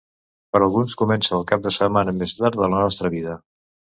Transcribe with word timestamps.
Per 0.55 0.59
alguns 0.67 0.95
comença 1.01 1.35
el 1.41 1.43
cap 1.51 1.67
de 1.67 1.73
setmana 1.77 2.15
més 2.21 2.35
llarg 2.39 2.57
de 2.61 2.65
la 2.65 2.71
nostra 2.85 3.15
vida. 3.19 3.37